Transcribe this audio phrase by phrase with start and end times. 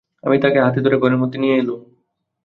[0.23, 1.81] আমি তাকে হাতে ধরে ঘরের মধ্যে নিয়ে এলুম।